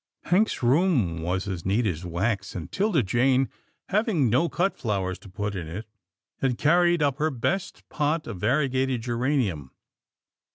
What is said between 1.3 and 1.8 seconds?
as